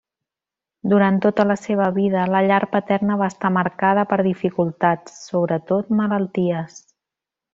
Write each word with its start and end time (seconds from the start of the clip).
Durant 0.93 1.19
tota 1.25 1.43
la 1.49 1.57
seva 1.65 1.89
vida, 1.97 2.23
la 2.35 2.41
llar 2.51 2.59
paterna 2.71 3.19
va 3.21 3.29
estar 3.33 3.53
marcada 3.59 4.07
per 4.15 4.19
dificultats, 4.31 5.21
sobretot 5.29 5.95
malalties. 6.03 6.83